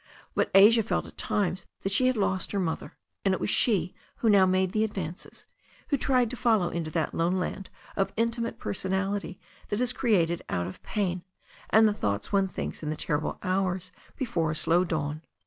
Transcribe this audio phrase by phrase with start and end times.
[0.33, 3.93] But Asia felt at times that she had lost her mother, and it was she,
[4.15, 5.45] who now made the advances,
[5.89, 10.65] who tried to follow into that lone land of intimate personality that is created out
[10.65, 11.21] of pain
[11.69, 15.21] and the thoughts one thinks in the terrible hours before a slow dawn.